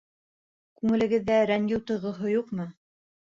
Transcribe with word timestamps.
Күңелегеҙҙә 0.79 1.37
рәнйеү 1.51 1.79
тойғоһо 1.91 2.31
юҡмы? 2.33 2.67